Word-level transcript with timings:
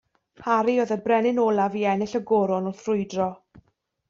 Harri 0.45 0.73
oedd 0.83 0.93
y 0.95 0.97
brenin 1.03 1.41
olaf 1.45 1.77
i 1.83 1.85
ennill 1.93 2.17
y 2.21 2.25
goron 2.33 2.71
wrth 2.71 2.83
frwydro 2.89 3.29